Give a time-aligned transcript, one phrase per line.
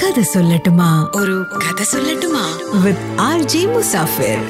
[0.00, 1.08] കഥ സൊല്ലട്ടുമാ.
[1.16, 2.58] ഒരു കഥ സൊല്ലട്ടുമാ.
[2.84, 4.44] With R J Musafir.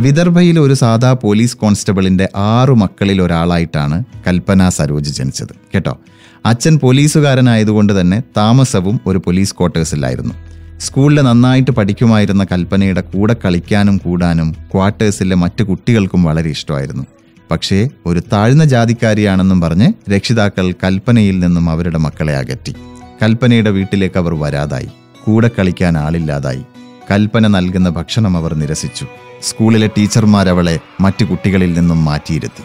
[0.00, 5.48] വിദർഭയിലെ ഒരു സാധാ പോലീസ് കോൺസ്റ്റബിളിന്റെ ആറു മക്കളിൽ ഒരാളായിട്ടാണ് കൽപ്പന സരോജ് ജനിച്ചത്.
[5.74, 5.98] കേട്ടോ?
[6.46, 10.34] അച്ഛൻ പോലീസുകാരനായതുകൊണ്ട് തന്നെ താമസവും ഒരു പോലീസ് ക്വാർട്ടേഴ്സിലായിരുന്നു.
[10.78, 17.04] സ്കൂളിൽ നന്നായിട്ട് പഠിക്കുമായിരുന്ന കൽപ്പനയുടെ കൂടെ കളിക്കാനും കൂടാനും ക്വാർട്ടേഴ്സിലെ മറ്റു കുട്ടികൾക്കും വളരെ ഇഷ്ടമായിരുന്നു.
[17.50, 22.74] പക്ഷേ ഒരു താഴ്ന്ന ജാതിക്കാരിയാണെന്നും പറഞ്ഞ് രക്ഷിതാക്കൾ കൽപ്പനയിൽ നിന്നും അവരുടെ മക്കളെ അകറ്റി.
[23.22, 24.88] കൽപ്പനയുടെ വീട്ടിലേക്ക് അവർ വരാതായി.
[25.24, 26.62] കൂടെ കളിക്കാൻ ആളില്ലാതായി.
[27.10, 29.06] കൽപ്പന നൽകുന്ന ഭക്ഷണം അവർ നിരസിച്ചു.
[29.42, 32.62] സ്കൂളിലെ ടീച്ചർമാർ അവളെ മറ്റു കുട്ടികളിൽ നിന്നും മാറ്റിയിരുത്തി.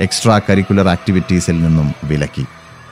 [0.00, 2.44] എക്സ്ട്രാ കരിക്കുലർ ആക്ടിവിറ്റീസിൽ നിന്നും വിലക്കി.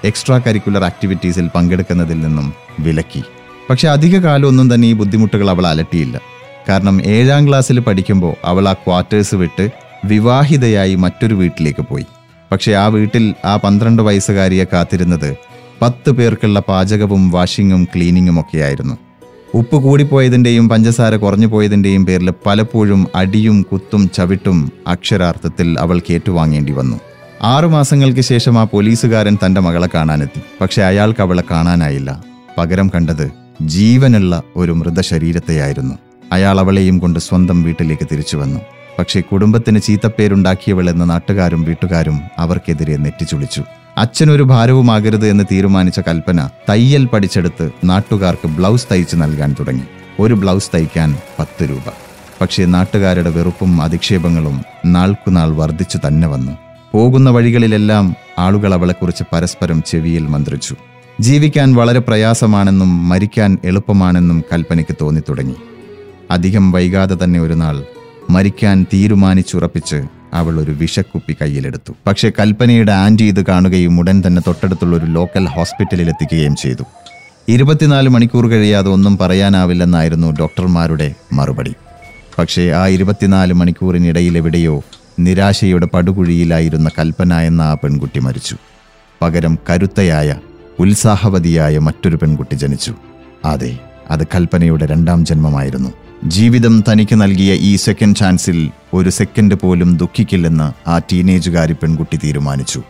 [0.04, 3.22] എക്സ്ട്രാ കരിക്കുലർ ആക്ടിവിറ്റീസിൽ പങ്കെടുക്കുന്നതിൽ നിന്നും വിലക്കി.
[3.70, 6.20] പക്ഷെ അധിക കാലമൊന്നും തന്നെ ഈ ബുദ്ധിമുട്ടുകൾ അവൾ അലട്ടിയില്ല.
[6.68, 9.70] കാരണം ഏഴാം ക്ലാസ്സിൽ പഠിക്കുമ്പോൾ അവൾ ആ ക്വാർട്ടേഴ്സ് വിട്ട്
[10.04, 12.06] വിവാഹിതയായി മറ്റൊരു വീട്ടിലേക്ക് പോയി.
[12.52, 15.36] പക്ഷെ ആ വീട്ടിൽ ആ പന്ത്രണ്ട് വയസ്സുകാരിയെ കാത്തിരുന്നത്
[15.82, 18.98] പത്ത് പേർക്കുള്ള പാചകവും വാഷിങ്ങും ക്ലീനിങ്ങും ഒക്കെയായിരുന്നു.
[19.54, 27.00] ഉപ്പ് കൂടിപ്പോയതിന്റെയും പഞ്ചസാര കുറഞ്ഞു പോയതിന്റെയും പേരിൽ പലപ്പോഴും അടിയും കുത്തും ചവിട്ടും അക്ഷരാർത്ഥത്തിൽ അവൾ കേട്ടുവാങ്ങേണ്ടി വന്നു.
[27.42, 30.40] ആറുമാസങ്ങൾക്ക് ശേഷം ആ പോലീസുകാരൻ തന്റെ മകളെ കാണാനെത്തി.
[30.60, 32.24] പക്ഷെ അയാൾക്ക് അവളെ കാണാനായില്ല.
[32.58, 33.30] പകരം കണ്ടത്
[33.62, 35.94] ജീവനുള്ള ഒരു മൃതശരീരത്തെയായിരുന്നു.
[36.32, 38.60] അയാൾ അവളെയും കൊണ്ട് സ്വന്തം വീട്ടിലേക്ക് തിരിച്ചു വന്നു.
[38.98, 43.62] പക്ഷേ കുടുംബത്തിന് ചീത്തപ്പേരുണ്ടാക്കിയവളെന്ന് നാട്ടുകാരും വീട്ടുകാരും അവർക്കെതിരെ നെറ്റിച്ചുളിച്ചു
[43.98, 49.82] അച്ഛനൊരു ഭാരവുമാകരുത് എന്ന് തീരുമാനിച്ച കൽപ്പന തയ്യൽ പഠിച്ചെടുത്ത് നാട്ടുകാർക്ക് ബ്ലൗസ് തയ്ച്ച് നൽകാൻ തുടങ്ങി.
[50.20, 51.92] ഒരു ബ്ലൗസ് തയ്ക്കാൻ പത്ത് രൂപ.
[52.40, 56.52] പക്ഷേ നാട്ടുകാരുടെ വെറുപ്പും അധിക്ഷേപങ്ങളും നാൾക്കുനാൾ വർദ്ധിച്ചു തന്നെ വന്നു.
[56.94, 60.76] പോകുന്ന വഴികളിലെല്ലാം ആളുകൾ അവളെക്കുറിച്ച് പരസ്പരം ചെവിയിൽ മന്ത്രിച്ചു.
[61.20, 65.54] ജീവിക്കാൻ വളരെ പ്രയാസമാണെന്നും മരിക്കാൻ എളുപ്പമാണെന്നും കൽപ്പനയ്ക്ക് തോന്നിത്തുടങ്ങി.
[66.30, 67.84] അധികം വൈകാതെ തന്നെ ഒരു നാൾ
[68.30, 71.92] മരിക്കാൻ തീരുമാനിച്ചുറപ്പിച്ച് അവൾ ഒരു വിഷക്കുപ്പി കയ്യിലെടുത്തു.
[72.06, 76.82] പക്ഷേ കൽപ്പനയുടെ ആന്റി ഇത് കാണുകയും ഉടൻ തന്നെ തൊട്ടടുത്തുള്ള ഒരു ലോക്കൽ ഹോസ്പിറ്റലിൽ എത്തിക്കുകയും ചെയ്തു.
[77.48, 81.74] ഇരുപത്തിനാല് മണിക്കൂർ കഴിയാതെ ഒന്നും പറയാനാവില്ലെന്നായിരുന്നു ഡോക്ടർമാരുടെ മറുപടി.
[82.38, 84.82] പക്ഷേ ആ ഇരുപത്തിനാല് മണിക്കൂറിനിടയിലെവിടെയോ
[85.18, 88.56] നിരാശയുടെ പടുകുഴിയിലായിരുന്ന കൽപ്പന എന്ന ആ പെൺകുട്ടി മരിച്ചു.
[89.22, 90.34] പകരം കരുത്തയായ
[90.78, 92.94] ഉത്സാഹവതിയായ മറ്റൊരു പെൺകുട്ടി ജനിച്ചു.
[93.44, 93.78] അതെ
[94.10, 95.92] അത് കൽപ്പനയുടെ രണ്ടാം ജന്മമായിരുന്നു.
[96.24, 102.82] ജീവിതം തനിക്ക് നൽകിയ ഈ സെക്കൻഡ് ചാൻസിൽ ഒരു സെക്കൻഡ് പോലും ദുഃഖിക്കില്ലെന്ന് ആ ടീനേജുകാരി പെൺകുട്ടി തീരുമാനിച്ചു.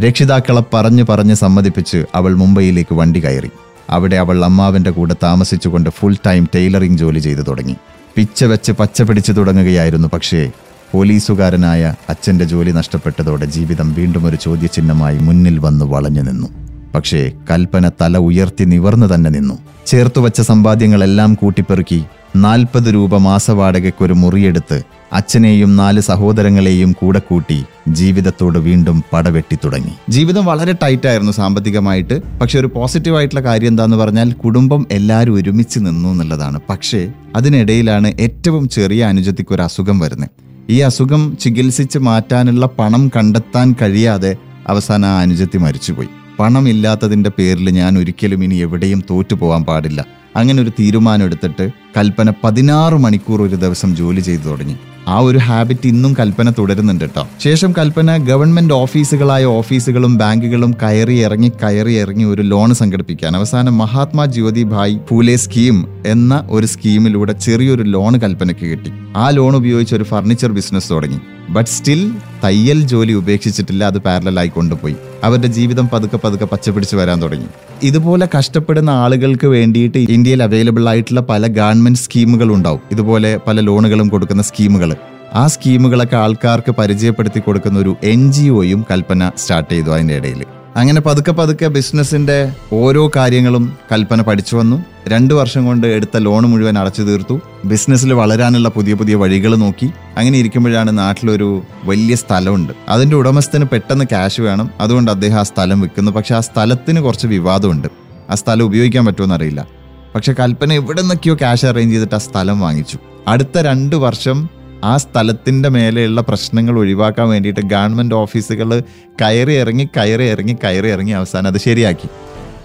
[0.00, 3.50] രക്ഷിതാക്കളെ പറഞ്ഞു പറഞ്ഞ് സമ്മതിപ്പിച്ച് അവൾ മുംബൈയിലേക്ക് വണ്ടി കയറി.
[3.90, 7.76] അവിടെ അവൾ അമ്മാവന്റെ കൂടെ താമസിച്ചുകൊണ്ട് ഫുൾ ടൈം ടൈലറിംഗ് ജോലി ചെയ്തു തുടങ്ങി.
[8.16, 10.50] പിച്ച വെച്ച് പച്ച പിടിച്ചു തുടങ്ങുകയായിരുന്നു പക്ഷേ
[10.92, 16.61] പോലീസുകാരനായ അച്ഛന്റെ ജോലി നഷ്ടപ്പെട്ടതോടെ ജീവിതം വീണ്ടും ഒരു ചോദ്യചിഹ്നമായി മുന്നിൽ വന്ന് വളഞ്ഞു നിന്നു.
[16.94, 19.58] പക്ഷേ കൽപ്പന തല ഉയർത്തി നിവർന്നു തന്നെ നിന്നു.
[19.86, 22.04] ചേർത്തുവച്ച സമ്പാദ്യങ്ങളെല്ലാം കൂട്ടിപ്പെറുക്കി
[22.36, 24.82] നാൽപ്പത് രൂപ മാസവാടകയ്ക്കൊരു മുറിയെടുത്ത്
[25.12, 29.90] അച്ഛനെയും നാല് സഹോദരങ്ങളെയും കൂടെ കൂട്ടി ജീവിതത്തോട് വീണ്ടും പടവെട്ടി തുടങ്ങി.
[30.08, 32.22] ജീവിതം വളരെ ടൈറ്റ് ആയിരുന്നു സാമ്പത്തികമായിട്ട്.
[32.40, 36.60] പക്ഷെ ഒരു പോസിറ്റീവ് ആയിട്ടുള്ള കാര്യം എന്താന്ന് പറഞ്ഞാൽ കുടുംബം എല്ലാവരും ഒരുമിച്ച് നിന്നു എന്നുള്ളതാണ്.
[36.70, 40.30] പക്ഷേ അതിനിടയിലാണ് ഏറ്റവും ചെറിയ അനുജത്തിക്ക് ഒരു അസുഖം വരുന്നത്.
[40.70, 44.36] ഈ അസുഖം ചികിത്സിച്ച് മാറ്റാനുള്ള പണം കണ്ടെത്താൻ കഴിയാതെ
[44.68, 46.08] അവസാനം ആ അനുജത്തി മരിച്ചുപോയി.
[46.42, 50.06] പണം ഇല്ലാത്തതിന്റെ പേരിൽ ഞാൻ ഒരിക്കലും ഇനി എവിടെയും തോറ്റു പോകാൻ പാടില്ല.
[50.36, 51.64] അങ്ങനെ ഒരു തീരുമാനം എടുത്തിട്ട്
[51.96, 54.76] കൽപ്പന പതിനാറ് മണിക്കൂർ ഒരു ദിവസം ജോലി ചെയ്തു തുടങ്ങി.
[55.08, 61.52] ആ ഒരു ഹാബിറ്റ് ഇന്നും കൽപ്പന തുടരുന്നുണ്ട് കേട്ടോ ശേഷം കൽപ്പന ഗവൺമെന്റ് ഓഫീസുകളായ ഓഫീസുകളും ബാങ്കുകളും കയറി ഇറങ്ങി
[61.62, 63.36] കയറി ഇറങ്ങി ഒരു ലോൺ സംഘടിപ്പിക്കാൻ.
[63.36, 68.92] അവസാനം മഹാത്മാ ജ്യോതി ഭായ് ഫൂലെ സ്കീം എന്ന ഒരു സ്കീമിലൂടെ ചെറിയൊരു ലോൺ കൽപ്പനയ്ക്ക് കിട്ടി.
[69.16, 71.20] ആ ലോൺ ഉപയോഗിച്ച് ഒരു ഫർണിച്ചർ ബിസിനസ് തുടങ്ങി.
[71.50, 72.12] ബട്ട് സ്റ്റിൽ
[72.44, 74.96] തയ്യൽ ജോലി ഉപേക്ഷിച്ചിട്ടില്ല അത് പാരലായി കൊണ്ടുപോയി.
[75.24, 77.46] അവരുടെ ജീവിതം പതുക്കെ പതുക്കെ പച്ചപിടിച്ച് വരാൻ തുടങ്ങി.
[77.88, 82.82] ഇതുപോലെ കഷ്ടപ്പെടുന്ന ആളുകൾക്ക് വേണ്ടിയിട്ട് ഇന്ത്യയിൽ അവൈലബിൾ ആയിട്ടുള്ള പല ഗവൺമെന്റ് സ്കീമുകൾ ഉണ്ടാവും.
[82.92, 84.90] ഇതുപോലെ പല ലോണുകളും കൊടുക്കുന്ന സ്കീമുകൾ
[85.34, 90.42] ആ സ്കീമുകളൊക്കെ ആൾക്കാർക്ക് പരിചയപ്പെടുത്തി കൊടുക്കുന്ന ഒരു എൻ ജി ഒയും കൽപ്പന സ്റ്റാർട്ട് ചെയ്തു അതിന്റെ ഇടയിൽ.
[90.76, 94.84] അങ്ങനെ പതുക്കെ പതുക്കെ ബിസിനസിന്റെ ഓരോ കാര്യങ്ങളും കൽപ്പന പഠിച്ചു വന്നു.
[95.08, 97.40] രണ്ടു വർഷം കൊണ്ട് എടുത്ത ലോൺ മുഴുവൻ അടച്ചു തീർത്തു.
[97.64, 99.90] ബിസിനസ്സിൽ വളരാനുള്ള പുതിയ പുതിയ വഴികൾ നോക്കി.
[100.16, 102.72] അങ്ങനെ ഇരിക്കുമ്പോഴാണ് നാട്ടിലൊരു വലിയ സ്ഥലമുണ്ട്.
[102.88, 104.70] അതിന്റെ ഉടമസ്ഥന് പെട്ടെന്ന് ക്യാഷ് വേണം.
[104.80, 106.10] അതുകൊണ്ട് അദ്ദേഹം ആ സ്ഥലം വിൽക്കുന്നു.
[106.10, 107.88] പക്ഷെ ആ സ്ഥലത്തിന് കുറച്ച് വിവാദമുണ്ട്.
[108.30, 109.66] ആ സ്ഥലം ഉപയോഗിക്കാൻ പറ്റുമെന്ന് അറിയില്ല.
[110.14, 112.98] പക്ഷെ കൽപ്പന എവിടെ നിന്നൊക്കെയോ ക്യാഷ് അറേഞ്ച് ചെയ്തിട്ട് ആ സ്ഥലം വാങ്ങിച്ചു.
[113.28, 114.48] അടുത്ത രണ്ട് വർഷം
[114.84, 118.80] ആ സ്ഥലത്തിന്റെ മേലെയുള്ള പ്രശ്നങ്ങൾ ഒഴിവാക്കാൻ വേണ്ടിയിട്ട് ഗവൺമെന്റ് ഓഫീസുകൾ
[119.20, 122.08] കയറി ഇറങ്ങി കയറി ഇറങ്ങി കയറി ഇറങ്ങി അവസാനം അത് ശരിയാക്കി.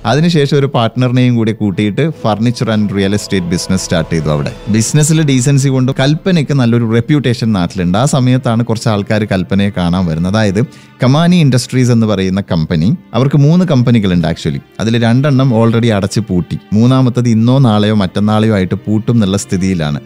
[0.08, 4.54] അതിനുശേഷം ഒരു പാർട്ട്ണറിനെയും കൂടി കൂട്ടിയിട്ട് furniture and real estate business start ചെയ്തു അവിടെ.
[4.70, 7.98] ബിസിനസ്സിൽ ഡീസൻസി കൊണ്ട് കൽപ്പനയ്ക്ക് നല്ലൊരു റെപ്യൂട്ടേഷൻ നാട്ടിലുണ്ട്.
[7.98, 10.34] ആ സമയത്താണ് കുറച്ച് ആൾക്കാർ കൽപ്പനയെ കാണാൻ വരുന്നത്.
[10.34, 10.66] അതായത്
[11.04, 14.60] കമാനി ഇൻഡസ്ട്രീസ് എന്ന് പറയുന്ന കമ്പനി അവർക്ക് മൂന്ന് കമ്പനികളുണ്ട് ആക്ച്വലി.
[14.80, 16.58] അതിൽ രണ്ടെണ്ണം ഓൾറെഡി അടച്ച് പൂട്ടി.
[16.74, 20.00] മൂന്നാമത്തത് ഇന്നോ നാളെയോ മറ്റന്നാളെയോ ആയിട്ട് പൂട്ടും എന്നുള്ള സ്ഥിതിയിലാണ്.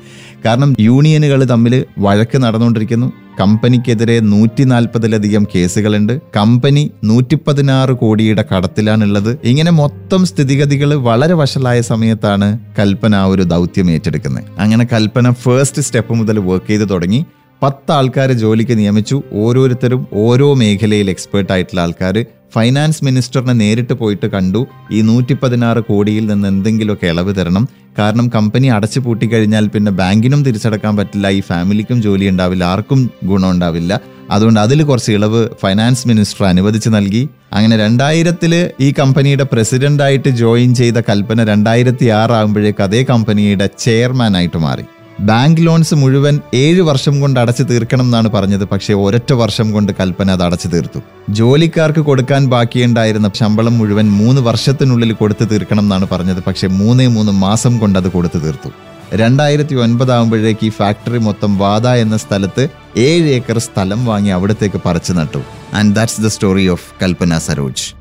[0.45, 3.13] കാരണം യൂണിയനുകൾ തമ്മിൽ വഴക്ക് നടന്നുകൊണ്ടിരിക്കുന്നു.
[3.39, 6.19] കമ്പനിക്കെതിരെ നൂറ്റി നാൽപ്പതിലധികം കേസുകളുണ്ട്.
[6.36, 9.39] കമ്പനി നൂറ്റി പതിനാറ് കോടിയുടെ കടത്തിലാണുള്ളത്.
[9.44, 14.44] ഇങ്ങനെ മൊത്തം സ്ഥിതിഗതികൾ വളരെ വഷളായ സമയത്താണ് കൽപ്പന ആ ഒരു ദൗത്യം ഏറ്റെടുക്കുന്നത്.
[14.60, 17.25] അങ്ങനെ കൽപ്പന ഫസ്റ്റ് സ്റ്റെപ്പ് മുതൽ വർക്ക് ചെയ്ത് തുടങ്ങി.
[17.63, 19.22] പത്ത് ആൾക്കാരെ ജോലിക്ക് നിയമിച്ചു.
[19.34, 22.25] ഓരോരുത്തരും ഓരോ മേഖലയിൽ എക്സ്പേർട്ട് ആയിട്ടുള്ള ആൾക്കാർ
[22.56, 24.68] ഫൈനാൻസ് മിനിസ്റ്ററിനെ നേരിട്ട് പോയിട്ട് കണ്ടു.
[24.92, 27.68] ഈ നൂറ്റി പതിനാറ് കോടിയിൽ നിന്ന് എന്തെങ്കിലുമൊക്കെ ഇളവ് തരണം.
[27.99, 33.99] കാരണം കമ്പനി അടച്ചു പൂട്ടിക്കഴിഞ്ഞാൽ പിന്നെ ബാങ്കിനും തിരിച്ചടക്കാൻ പറ്റില്ല ഈ ഫാമിലിക്കും ജോലി ഉണ്ടാവില്ല ആർക്കും ഗുണം ഉണ്ടാവില്ല.
[34.31, 37.29] അതുകൊണ്ട് അതിൽ കുറച്ച് ഇളവ് ഫൈനാൻസ് മിനിസ്റ്റർ അനുവദിച്ച് നൽകി.
[37.53, 44.83] അങ്ങനെ രണ്ടായിരത്തിൽ ഈ കമ്പനിയുടെ പ്രസിഡന്റായിട്ട് ജോയിൻ ചെയ്ത കൽപ്പന രണ്ടായിരത്തി ആറാകുമ്പോഴേക്ക് അതേ കമ്പനിയുടെ ചെയർമാൻ ആയിട്ട് മാറി.
[45.21, 48.65] ബാങ്ക് ലോൺസ് മുഴുവൻ ഏഴ് വർഷം കൊണ്ട് അടച്ചു തീർക്കണം എന്നാണ് പറഞ്ഞത്.
[48.65, 51.00] പക്ഷേ ഒരൊറ്റ വർഷം കൊണ്ട് കൽപ്പന അത് അടച്ചു തീർത്തു.
[51.29, 56.44] ജോലിക്കാർക്ക് കൊടുക്കാൻ ബാക്കിയുണ്ടായിരുന്ന ശമ്പളം മുഴുവൻ മൂന്ന് വർഷത്തിനുള്ളിൽ കൊടുത്തു തീർക്കണം എന്നാണ് പറഞ്ഞത്.
[56.47, 58.69] പക്ഷേ മൂന്നേ മൂന്ന് മാസം കൊണ്ട് അത് കൊടുത്തു തീർത്തു.
[59.13, 62.67] രണ്ടായിരത്തി ഒൻപതാകുമ്പോഴേക്ക് ഈ ഫാക്ടറി മൊത്തം വാദ എന്ന സ്ഥലത്ത്
[62.97, 65.41] ഏഴ് ഏക്കർ സ്ഥലം വാങ്ങി അവിടത്തേക്ക് പറിച്ചു നട്ടു.
[65.74, 68.00] And that's the story of Kalpana Saroj.